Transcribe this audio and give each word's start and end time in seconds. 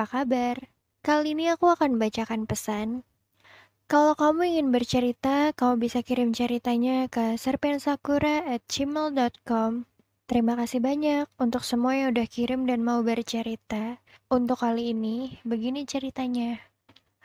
apa 0.00 0.24
kabar? 0.24 0.56
Kali 1.04 1.36
ini 1.36 1.52
aku 1.52 1.76
akan 1.76 2.00
bacakan 2.00 2.48
pesan. 2.48 3.04
Kalau 3.84 4.16
kamu 4.16 4.56
ingin 4.56 4.72
bercerita, 4.72 5.52
kamu 5.52 5.76
bisa 5.76 6.00
kirim 6.00 6.32
ceritanya 6.32 7.04
ke 7.12 7.36
serpensakura@gmail.com. 7.36 9.84
Terima 10.24 10.56
kasih 10.56 10.80
banyak 10.80 11.28
untuk 11.36 11.68
semua 11.68 12.00
yang 12.00 12.16
udah 12.16 12.24
kirim 12.32 12.64
dan 12.64 12.80
mau 12.80 13.04
bercerita. 13.04 14.00
Untuk 14.32 14.64
kali 14.64 14.96
ini, 14.96 15.36
begini 15.44 15.84
ceritanya. 15.84 16.56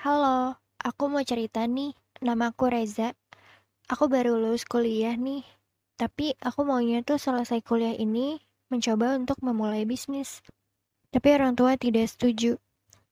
Halo, 0.04 0.60
aku 0.84 1.08
mau 1.08 1.24
cerita 1.24 1.64
nih. 1.64 1.96
Namaku 2.28 2.76
Reza. 2.76 3.16
Aku 3.88 4.12
baru 4.12 4.36
lulus 4.36 4.68
kuliah 4.68 5.16
nih. 5.16 5.48
Tapi 5.96 6.36
aku 6.44 6.68
maunya 6.68 7.00
tuh 7.08 7.24
selesai 7.24 7.64
kuliah 7.64 7.96
ini 7.96 8.44
mencoba 8.68 9.16
untuk 9.16 9.40
memulai 9.40 9.88
bisnis. 9.88 10.44
Tapi 11.16 11.32
orang 11.32 11.56
tua 11.56 11.80
tidak 11.80 12.12
setuju. 12.12 12.60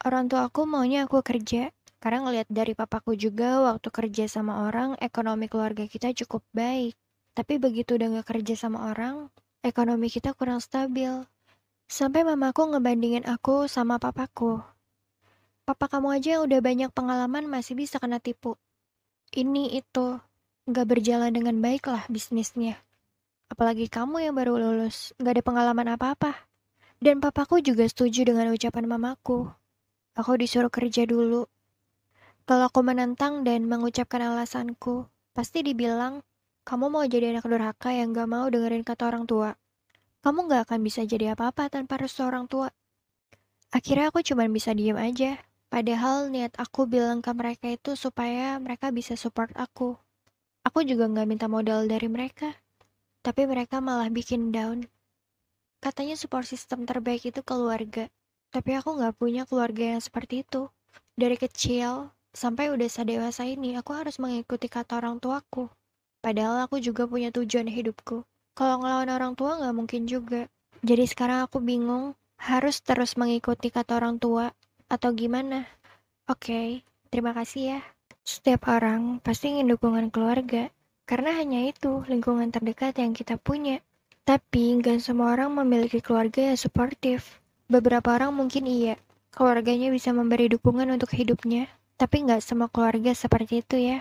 Orang 0.04 0.28
tua 0.28 0.52
aku 0.52 0.68
maunya 0.68 1.08
aku 1.08 1.24
kerja. 1.24 1.72
Karena 2.04 2.28
ngeliat 2.28 2.52
dari 2.52 2.76
papaku 2.76 3.16
juga 3.16 3.64
waktu 3.64 3.88
kerja 3.88 4.28
sama 4.28 4.68
orang, 4.68 5.00
ekonomi 5.00 5.48
keluarga 5.48 5.88
kita 5.88 6.12
cukup 6.12 6.44
baik. 6.52 7.00
Tapi 7.32 7.64
begitu 7.64 7.96
udah 7.96 8.20
gak 8.20 8.36
kerja 8.36 8.60
sama 8.60 8.92
orang, 8.92 9.32
ekonomi 9.64 10.12
kita 10.12 10.36
kurang 10.36 10.60
stabil. 10.60 11.24
Sampai 11.88 12.28
mamaku 12.28 12.76
ngebandingin 12.76 13.24
aku 13.24 13.72
sama 13.72 14.04
papaku. 14.04 14.60
Papa 15.64 15.88
kamu 15.88 16.20
aja 16.20 16.30
yang 16.36 16.44
udah 16.44 16.60
banyak 16.60 16.92
pengalaman 16.92 17.48
masih 17.48 17.80
bisa 17.80 18.04
kena 18.04 18.20
tipu. 18.20 18.60
Ini 19.32 19.80
itu, 19.80 20.20
gak 20.68 20.88
berjalan 20.92 21.32
dengan 21.32 21.56
baik 21.64 21.88
lah 21.88 22.04
bisnisnya. 22.12 22.84
Apalagi 23.48 23.88
kamu 23.88 24.28
yang 24.28 24.36
baru 24.36 24.60
lulus, 24.60 25.16
gak 25.24 25.40
ada 25.40 25.44
pengalaman 25.48 25.96
apa-apa. 25.96 26.36
Dan 27.00 27.24
papaku 27.24 27.64
juga 27.64 27.88
setuju 27.88 28.28
dengan 28.28 28.52
ucapan 28.52 28.92
mamaku. 28.92 29.63
Aku 30.14 30.38
disuruh 30.38 30.70
kerja 30.70 31.10
dulu. 31.10 31.50
Kalau 32.46 32.70
aku 32.70 32.86
menentang 32.86 33.42
dan 33.42 33.66
mengucapkan 33.66 34.22
alasanku, 34.22 35.10
pasti 35.34 35.66
dibilang, 35.66 36.22
kamu 36.70 36.94
mau 36.94 37.02
jadi 37.02 37.34
anak 37.34 37.50
durhaka 37.50 37.90
yang 37.90 38.14
gak 38.14 38.30
mau 38.30 38.46
dengerin 38.46 38.86
kata 38.86 39.10
orang 39.10 39.26
tua. 39.26 39.58
Kamu 40.22 40.46
gak 40.46 40.70
akan 40.70 40.80
bisa 40.86 41.02
jadi 41.02 41.34
apa-apa 41.34 41.74
tanpa 41.74 41.98
restu 41.98 42.22
orang 42.22 42.46
tua. 42.46 42.70
Akhirnya 43.74 44.14
aku 44.14 44.22
cuma 44.22 44.46
bisa 44.46 44.70
diem 44.78 44.96
aja. 45.02 45.42
Padahal 45.74 46.30
niat 46.30 46.54
aku 46.62 46.86
bilang 46.86 47.26
ke 47.26 47.34
mereka 47.34 47.74
itu 47.74 47.98
supaya 47.98 48.62
mereka 48.62 48.94
bisa 48.94 49.18
support 49.18 49.50
aku. 49.58 49.98
Aku 50.62 50.86
juga 50.86 51.10
gak 51.10 51.26
minta 51.26 51.50
modal 51.50 51.90
dari 51.90 52.06
mereka. 52.06 52.54
Tapi 53.26 53.50
mereka 53.50 53.82
malah 53.82 54.14
bikin 54.14 54.54
down. 54.54 54.86
Katanya 55.82 56.14
support 56.16 56.46
system 56.46 56.86
terbaik 56.86 57.26
itu 57.26 57.42
keluarga. 57.42 58.14
Tapi 58.54 58.78
aku 58.78 59.02
gak 59.02 59.18
punya 59.18 59.50
keluarga 59.50 59.98
yang 59.98 60.02
seperti 60.02 60.46
itu. 60.46 60.70
Dari 61.18 61.42
kecil 61.42 62.14
sampai 62.38 62.70
udah 62.70 62.86
sedewasa 62.86 63.50
ini, 63.50 63.74
aku 63.74 63.98
harus 63.98 64.22
mengikuti 64.22 64.70
kata 64.70 65.02
orang 65.02 65.18
tuaku. 65.18 65.74
Padahal 66.22 66.70
aku 66.70 66.78
juga 66.78 67.10
punya 67.10 67.34
tujuan 67.34 67.66
hidupku. 67.66 68.22
Kalau 68.54 68.76
ngelawan 68.78 69.10
orang 69.10 69.34
tua 69.34 69.58
gak 69.58 69.74
mungkin 69.74 70.06
juga. 70.06 70.46
Jadi 70.86 71.10
sekarang 71.10 71.50
aku 71.50 71.58
bingung, 71.66 72.14
harus 72.38 72.78
terus 72.86 73.18
mengikuti 73.18 73.74
kata 73.74 73.98
orang 73.98 74.22
tua 74.22 74.54
atau 74.86 75.10
gimana? 75.18 75.66
Oke, 76.30 76.54
okay, 76.54 76.70
terima 77.10 77.34
kasih 77.34 77.78
ya. 77.78 77.80
Setiap 78.22 78.70
orang 78.70 79.18
pasti 79.26 79.50
ingin 79.50 79.74
dukungan 79.74 80.14
keluarga, 80.14 80.70
karena 81.10 81.36
hanya 81.36 81.66
itu 81.66 82.06
lingkungan 82.06 82.54
terdekat 82.54 83.02
yang 83.02 83.18
kita 83.18 83.42
punya. 83.42 83.82
Tapi 84.24 84.80
nggak 84.80 85.02
semua 85.04 85.34
orang 85.36 85.58
memiliki 85.58 86.00
keluarga 86.00 86.54
yang 86.54 86.60
suportif. 86.60 87.43
Beberapa 87.72 88.12
orang 88.12 88.36
mungkin 88.36 88.68
iya, 88.68 89.00
keluarganya 89.32 89.88
bisa 89.90 90.12
memberi 90.12 90.52
dukungan 90.52 90.92
untuk 90.92 91.16
hidupnya, 91.16 91.72
tapi 91.96 92.28
nggak 92.28 92.44
semua 92.44 92.68
keluarga 92.68 93.16
seperti 93.16 93.64
itu 93.64 93.80
ya. 93.80 94.00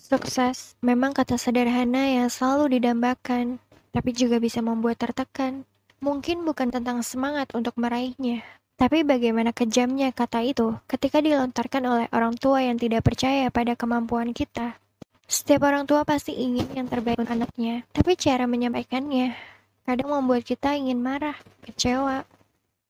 Sukses 0.00 0.74
memang 0.80 1.12
kata 1.12 1.36
sederhana 1.36 2.08
yang 2.08 2.32
selalu 2.32 2.80
didambakan, 2.80 3.60
tapi 3.92 4.16
juga 4.16 4.40
bisa 4.40 4.64
membuat 4.64 4.96
tertekan. 4.96 5.68
Mungkin 6.00 6.44
bukan 6.44 6.72
tentang 6.72 7.04
semangat 7.04 7.52
untuk 7.52 7.76
meraihnya, 7.76 8.40
tapi 8.80 9.04
bagaimana 9.04 9.52
kejamnya 9.52 10.12
kata 10.12 10.44
itu 10.44 10.76
ketika 10.88 11.20
dilontarkan 11.20 11.84
oleh 11.84 12.06
orang 12.12 12.36
tua 12.36 12.64
yang 12.64 12.80
tidak 12.80 13.04
percaya 13.04 13.48
pada 13.52 13.76
kemampuan 13.76 14.32
kita. 14.32 14.76
Setiap 15.24 15.64
orang 15.64 15.88
tua 15.88 16.04
pasti 16.04 16.36
ingin 16.36 16.68
yang 16.76 16.88
terbaik 16.88 17.16
untuk 17.16 17.32
anaknya, 17.32 17.84
tapi 17.92 18.16
cara 18.16 18.44
menyampaikannya 18.44 19.32
kadang 19.84 20.08
membuat 20.08 20.48
kita 20.48 20.76
ingin 20.76 21.00
marah, 21.00 21.36
kecewa, 21.64 22.24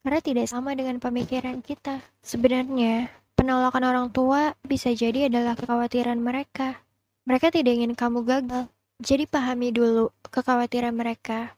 karena 0.05 0.21
tidak 0.21 0.45
sama 0.45 0.77
dengan 0.77 1.01
pemikiran 1.01 1.65
kita. 1.65 1.97
Sebenarnya, 2.21 3.09
penolakan 3.33 3.89
orang 3.89 4.07
tua 4.13 4.53
bisa 4.61 4.93
jadi 4.93 5.33
adalah 5.33 5.57
kekhawatiran 5.57 6.21
mereka. 6.21 6.77
Mereka 7.25 7.49
tidak 7.49 7.73
ingin 7.73 7.97
kamu 7.97 8.21
gagal, 8.21 8.69
jadi 9.01 9.25
pahami 9.25 9.73
dulu 9.73 10.13
kekhawatiran 10.29 10.93
mereka. 10.93 11.57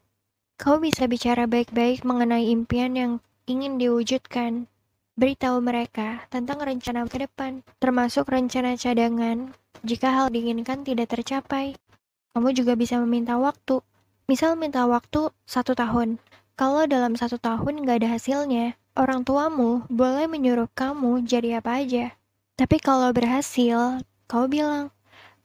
Kau 0.56 0.80
bisa 0.80 1.04
bicara 1.04 1.44
baik-baik 1.44 2.08
mengenai 2.08 2.48
impian 2.48 2.96
yang 2.96 3.12
ingin 3.44 3.76
diwujudkan. 3.76 4.64
Beritahu 5.20 5.60
mereka 5.60 6.24
tentang 6.32 6.64
rencana 6.64 7.04
ke 7.04 7.28
depan, 7.28 7.60
termasuk 7.76 8.32
rencana 8.32 8.80
cadangan 8.80 9.52
jika 9.84 10.08
hal 10.08 10.32
diinginkan 10.32 10.88
tidak 10.88 11.12
tercapai. 11.12 11.76
Kamu 12.32 12.56
juga 12.56 12.80
bisa 12.80 12.96
meminta 12.96 13.36
waktu. 13.36 13.84
Misal 14.24 14.56
minta 14.56 14.88
waktu 14.88 15.28
satu 15.44 15.76
tahun. 15.76 16.16
Kalau 16.58 16.90
dalam 16.90 17.14
satu 17.14 17.38
tahun 17.38 17.86
nggak 17.86 18.02
ada 18.02 18.18
hasilnya, 18.18 18.74
orang 18.98 19.22
tuamu 19.22 19.86
boleh 19.86 20.26
menyuruh 20.26 20.66
kamu 20.74 21.22
jadi 21.22 21.62
apa 21.62 21.78
aja. 21.78 22.18
Tapi 22.58 22.82
kalau 22.82 23.14
berhasil, 23.14 24.02
kau 24.26 24.50
bilang, 24.50 24.90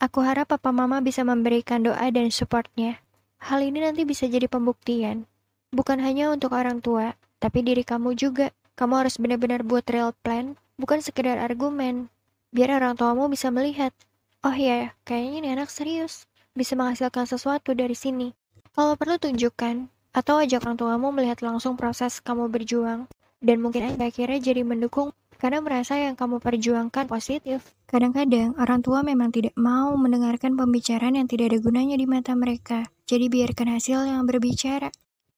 aku 0.02 0.26
harap 0.26 0.50
papa 0.50 0.74
mama 0.74 1.06
bisa 1.06 1.22
memberikan 1.22 1.86
doa 1.86 2.10
dan 2.10 2.34
supportnya. 2.34 2.98
Hal 3.38 3.62
ini 3.62 3.86
nanti 3.86 4.10
bisa 4.10 4.26
jadi 4.26 4.50
pembuktian. 4.50 5.30
Bukan 5.70 6.02
hanya 6.02 6.34
untuk 6.34 6.58
orang 6.58 6.82
tua, 6.82 7.14
tapi 7.38 7.62
diri 7.62 7.86
kamu 7.86 8.18
juga. 8.18 8.50
Kamu 8.74 9.06
harus 9.06 9.22
benar-benar 9.22 9.62
buat 9.62 9.86
real 9.94 10.18
plan, 10.26 10.58
bukan 10.82 10.98
sekedar 10.98 11.38
argumen. 11.38 12.10
Biar 12.50 12.74
orang 12.74 12.98
tuamu 12.98 13.30
bisa 13.30 13.54
melihat, 13.54 13.94
oh 14.42 14.58
iya, 14.58 14.98
kayaknya 15.06 15.46
ini 15.46 15.50
anak 15.54 15.70
serius, 15.70 16.26
bisa 16.58 16.74
menghasilkan 16.74 17.30
sesuatu 17.30 17.78
dari 17.78 17.94
sini. 17.94 18.34
Kalau 18.74 18.98
perlu 18.98 19.22
tunjukkan, 19.22 19.94
atau 20.14 20.40
ajak 20.40 20.62
orang 20.64 20.78
tuamu 20.78 21.10
melihat 21.10 21.42
langsung 21.42 21.74
proses 21.76 22.22
kamu 22.22 22.48
berjuang, 22.54 23.10
dan 23.42 23.58
mungkin 23.60 23.98
akhirnya 23.98 24.40
jadi 24.40 24.62
mendukung 24.62 25.12
karena 25.42 25.60
merasa 25.60 26.00
yang 26.00 26.16
kamu 26.16 26.40
perjuangkan 26.40 27.10
positif. 27.12 27.76
Kadang-kadang 27.92 28.56
orang 28.56 28.80
tua 28.80 29.04
memang 29.04 29.36
tidak 29.36 29.52
mau 29.60 29.92
mendengarkan 30.00 30.56
pembicaraan 30.56 31.20
yang 31.20 31.28
tidak 31.28 31.52
ada 31.52 31.60
gunanya 31.60 32.00
di 32.00 32.08
mata 32.08 32.32
mereka, 32.32 32.88
jadi 33.04 33.28
biarkan 33.28 33.76
hasil 33.76 34.08
yang 34.08 34.24
berbicara. 34.24 34.88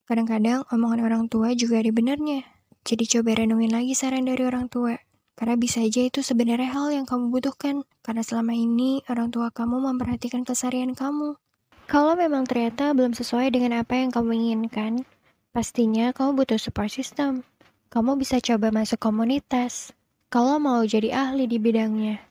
Kadang-kadang 0.06 0.70
omongan 0.70 1.02
orang 1.02 1.24
tua 1.26 1.58
juga 1.58 1.82
ada 1.82 1.90
benernya. 1.90 2.46
Jadi 2.86 3.10
coba 3.10 3.42
renungin 3.42 3.74
lagi 3.74 3.98
saran 3.98 4.30
dari 4.30 4.46
orang 4.46 4.70
tua. 4.70 4.94
Karena 5.34 5.58
bisa 5.58 5.82
aja 5.82 6.06
itu 6.06 6.22
sebenarnya 6.22 6.70
hal 6.70 6.94
yang 6.94 7.10
kamu 7.10 7.34
butuhkan. 7.34 7.82
Karena 8.06 8.22
selama 8.22 8.54
ini 8.54 9.02
orang 9.10 9.34
tua 9.34 9.50
kamu 9.50 9.82
memperhatikan 9.82 10.46
kesarian 10.46 10.94
kamu. 10.94 11.42
Kalau 11.86 12.18
memang 12.18 12.50
ternyata 12.50 12.98
belum 12.98 13.14
sesuai 13.14 13.54
dengan 13.54 13.86
apa 13.86 13.94
yang 13.94 14.10
kamu 14.10 14.34
inginkan, 14.34 15.06
pastinya 15.54 16.10
kamu 16.18 16.42
butuh 16.42 16.58
support 16.58 16.90
system. 16.90 17.46
Kamu 17.94 18.18
bisa 18.18 18.42
coba 18.42 18.74
masuk 18.74 18.98
komunitas. 18.98 19.94
Kalau 20.34 20.58
mau 20.58 20.82
jadi 20.82 21.14
ahli 21.14 21.46
di 21.46 21.62
bidangnya. 21.62 22.26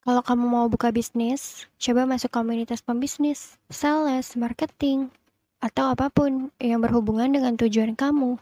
Kalau 0.00 0.24
kamu 0.24 0.48
mau 0.48 0.66
buka 0.72 0.96
bisnis, 0.96 1.68
coba 1.76 2.08
masuk 2.08 2.32
komunitas 2.32 2.80
pembisnis, 2.80 3.60
sales, 3.68 4.32
marketing, 4.32 5.12
atau 5.60 5.92
apa 5.92 6.08
pun 6.08 6.48
yang 6.56 6.80
berhubungan 6.80 7.28
dengan 7.28 7.58
tujuan 7.60 7.92
kamu. 7.98 8.40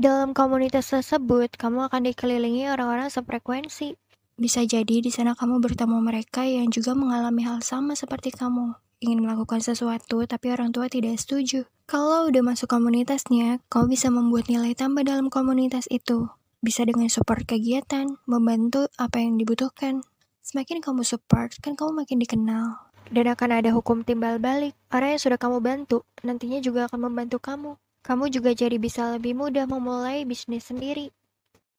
Dalam 0.00 0.32
komunitas 0.32 0.88
tersebut, 0.88 1.52
kamu 1.60 1.92
akan 1.92 2.08
dikelilingi 2.08 2.64
orang-orang 2.72 3.12
sefrekuensi. 3.12 3.92
Bisa 4.40 4.64
jadi 4.64 5.04
di 5.04 5.12
sana 5.12 5.36
kamu 5.36 5.60
bertemu 5.60 6.00
mereka 6.00 6.48
yang 6.48 6.72
juga 6.72 6.96
mengalami 6.96 7.44
hal 7.44 7.60
sama 7.60 7.92
seperti 7.92 8.32
kamu. 8.32 8.72
Ingin 9.02 9.18
melakukan 9.18 9.58
sesuatu, 9.58 10.22
tapi 10.30 10.54
orang 10.54 10.70
tua 10.70 10.86
tidak 10.86 11.18
setuju. 11.18 11.66
Kalau 11.90 12.30
udah 12.30 12.38
masuk 12.46 12.70
komunitasnya, 12.70 13.58
kau 13.66 13.90
bisa 13.90 14.14
membuat 14.14 14.46
nilai 14.46 14.78
tambah 14.78 15.02
dalam 15.02 15.26
komunitas 15.26 15.90
itu. 15.90 16.30
Bisa 16.62 16.86
dengan 16.86 17.10
support 17.10 17.42
kegiatan, 17.42 18.14
membantu 18.30 18.86
apa 18.94 19.18
yang 19.18 19.42
dibutuhkan. 19.42 20.06
Semakin 20.46 20.78
kamu 20.78 21.02
support, 21.02 21.50
kan 21.58 21.74
kamu 21.74 22.06
makin 22.06 22.22
dikenal. 22.22 22.78
Dan 23.10 23.26
akan 23.26 23.50
ada 23.58 23.74
hukum 23.74 24.06
timbal 24.06 24.38
balik. 24.38 24.78
Orang 24.94 25.18
yang 25.18 25.22
sudah 25.26 25.34
kamu 25.34 25.58
bantu, 25.58 26.06
nantinya 26.22 26.62
juga 26.62 26.86
akan 26.86 27.10
membantu 27.10 27.42
kamu. 27.42 27.74
Kamu 28.06 28.30
juga 28.30 28.54
jadi 28.54 28.78
bisa 28.78 29.18
lebih 29.18 29.34
mudah 29.34 29.66
memulai 29.66 30.22
bisnis 30.22 30.70
sendiri. 30.70 31.10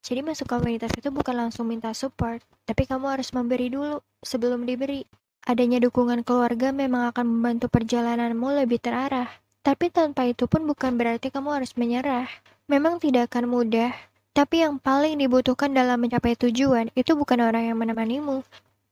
Jadi 0.03 0.19
masuk 0.27 0.51
komunitas 0.51 0.91
itu 0.99 1.07
bukan 1.07 1.39
langsung 1.39 1.71
minta 1.71 1.95
support, 1.95 2.43
tapi 2.67 2.83
kamu 2.83 3.15
harus 3.15 3.31
memberi 3.31 3.71
dulu 3.71 4.03
sebelum 4.19 4.67
diberi. 4.67 5.07
Adanya 5.43 5.83
dukungan 5.83 6.23
keluarga 6.23 6.71
memang 6.71 7.11
akan 7.11 7.27
membantu 7.27 7.67
perjalananmu 7.67 8.63
lebih 8.63 8.79
terarah. 8.79 9.27
Tapi 9.63 9.91
tanpa 9.91 10.27
itu 10.27 10.47
pun 10.47 10.63
bukan 10.63 10.95
berarti 10.95 11.31
kamu 11.31 11.59
harus 11.59 11.75
menyerah. 11.75 12.27
Memang 12.71 12.99
tidak 13.03 13.31
akan 13.31 13.51
mudah, 13.51 13.91
Tapi 14.33 14.65
yang 14.65 14.81
paling 14.81 15.21
dibutuhkan 15.21 15.69
dalam 15.77 16.01
mencapai 16.01 16.33
tujuan 16.33 16.89
itu 16.97 17.13
bukan 17.13 17.37
orang 17.37 17.69
yang 17.69 17.77
menemanimu. 17.77 18.41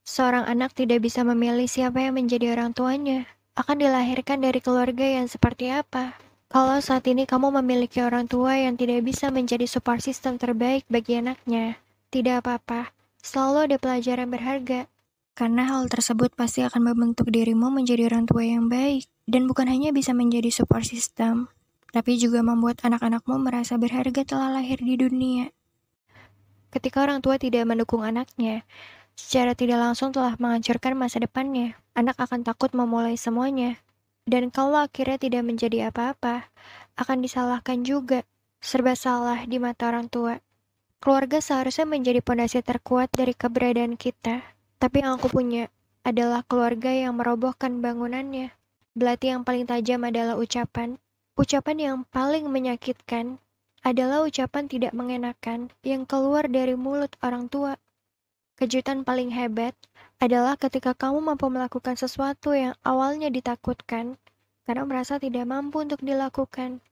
Seorang 0.06 0.45
anak 0.45 0.77
tidak 0.77 1.01
bisa 1.01 1.25
memilih 1.25 1.65
siapa 1.65 1.98
yang 1.98 2.13
menjadi 2.13 2.53
orang 2.53 2.77
tuanya. 2.77 3.25
Akan 3.57 3.81
dilahirkan 3.81 4.38
dari 4.38 4.62
keluarga 4.62 5.01
yang 5.01 5.25
seperti 5.25 5.74
apa. 5.74 6.13
Kalau 6.53 6.77
saat 6.77 7.09
ini 7.09 7.25
kamu 7.25 7.57
memiliki 7.57 8.06
orang 8.06 8.30
tua 8.30 8.53
yang 8.53 8.77
tidak 8.77 9.01
bisa 9.01 9.33
menjadi 9.33 9.65
support 9.65 10.06
system 10.06 10.38
terbaik 10.38 10.86
bagi 10.94 11.18
anaknya, 11.18 11.81
tidak 12.13 12.45
apa-apa. 12.45 12.94
Selalu 13.25 13.71
ada 13.71 13.77
pelajaran 13.81 14.30
berharga. 14.30 14.86
Karena 15.31 15.63
hal 15.71 15.87
tersebut 15.87 16.35
pasti 16.35 16.61
akan 16.61 16.91
membentuk 16.91 17.31
dirimu 17.31 17.71
menjadi 17.71 18.11
orang 18.11 18.27
tua 18.27 18.43
yang 18.43 18.67
baik. 18.67 19.07
Dan 19.23 19.47
bukan 19.47 19.71
hanya 19.71 19.95
bisa 19.95 20.11
menjadi 20.11 20.51
support 20.51 20.83
system, 20.83 21.47
tapi 21.95 22.19
juga 22.19 22.43
membuat 22.43 22.83
anak-anakmu 22.83 23.39
merasa 23.39 23.79
berharga 23.79 24.27
telah 24.27 24.51
lahir 24.59 24.83
di 24.83 24.99
dunia. 24.99 25.55
Ketika 26.71 27.03
orang 27.03 27.19
tua 27.19 27.35
tidak 27.35 27.67
mendukung 27.67 28.03
anaknya, 28.03 28.63
secara 29.15 29.55
tidak 29.55 29.79
langsung 29.79 30.15
telah 30.15 30.39
menghancurkan 30.39 30.95
masa 30.95 31.19
depannya. 31.19 31.75
Anak 31.91 32.15
akan 32.15 32.47
takut 32.47 32.71
memulai 32.71 33.19
semuanya. 33.19 33.75
Dan 34.23 34.47
kalau 34.47 34.79
akhirnya 34.79 35.19
tidak 35.19 35.43
menjadi 35.43 35.91
apa-apa, 35.91 36.47
akan 36.95 37.17
disalahkan 37.19 37.83
juga. 37.83 38.23
Serba 38.63 38.95
salah 38.95 39.43
di 39.43 39.59
mata 39.59 39.91
orang 39.91 40.07
tua. 40.07 40.39
Keluarga 41.01 41.41
seharusnya 41.43 41.89
menjadi 41.89 42.23
pondasi 42.23 42.63
terkuat 42.63 43.11
dari 43.11 43.33
keberadaan 43.35 43.99
kita. 43.99 44.45
Tapi 44.81 45.05
yang 45.05 45.21
aku 45.21 45.29
punya 45.29 45.69
adalah 46.01 46.41
keluarga 46.41 46.89
yang 46.89 47.13
merobohkan 47.21 47.85
bangunannya. 47.85 48.49
Belati 48.97 49.29
yang 49.29 49.45
paling 49.45 49.69
tajam 49.69 50.01
adalah 50.01 50.35
ucapan, 50.35 50.97
Ucapan 51.39 51.77
yang 51.79 51.97
paling 52.11 52.51
menyakitkan 52.51 53.39
adalah 53.87 54.21
ucapan 54.27 54.67
tidak 54.67 54.91
mengenakan 54.91 55.71
yang 55.79 56.03
keluar 56.03 56.43
dari 56.51 56.75
mulut 56.75 57.15
orang 57.23 57.47
tua. 57.47 57.79
Kejutan 58.59 59.07
paling 59.07 59.31
hebat 59.31 59.71
adalah 60.19 60.59
ketika 60.59 60.91
kamu 60.91 61.23
mampu 61.23 61.47
melakukan 61.47 61.95
sesuatu 61.95 62.51
yang 62.51 62.75
awalnya 62.83 63.31
ditakutkan 63.31 64.19
karena 64.67 64.83
merasa 64.83 65.23
tidak 65.23 65.47
mampu 65.47 65.87
untuk 65.87 66.03
dilakukan. 66.03 66.83